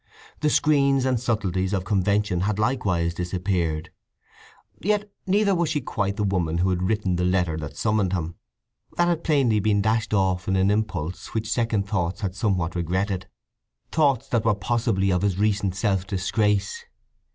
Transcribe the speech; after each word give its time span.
The 0.39 0.49
screens 0.49 1.05
and 1.05 1.19
subtleties 1.19 1.73
of 1.73 1.83
convention 1.85 2.41
had 2.41 2.57
likewise 2.57 3.13
disappeared. 3.13 3.91
Yet 4.79 5.11
neither 5.27 5.53
was 5.53 5.69
she 5.69 5.79
quite 5.79 6.15
the 6.15 6.23
woman 6.23 6.57
who 6.57 6.71
had 6.71 6.81
written 6.81 7.17
the 7.17 7.23
letter 7.23 7.55
that 7.57 7.77
summoned 7.77 8.11
him. 8.13 8.33
That 8.97 9.09
had 9.09 9.23
plainly 9.23 9.59
been 9.59 9.79
dashed 9.83 10.11
off 10.11 10.47
in 10.47 10.55
an 10.55 10.71
impulse 10.71 11.35
which 11.35 11.51
second 11.51 11.87
thoughts 11.87 12.21
had 12.21 12.33
somewhat 12.33 12.73
regretted; 12.73 13.27
thoughts 13.91 14.27
that 14.29 14.43
were 14.43 14.55
possibly 14.55 15.11
of 15.11 15.21
his 15.21 15.37
recent 15.37 15.75
self 15.75 16.07
disgrace. 16.07 16.83